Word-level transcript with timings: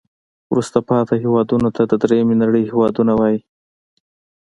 وروسته 0.51 0.77
پاتې 0.89 1.13
هیوادونو 1.23 1.69
ته 1.75 1.81
د 1.91 1.93
دریمې 2.03 2.35
نړۍ 2.43 2.63
هېوادونه 2.69 3.13
وایي. 3.15 3.39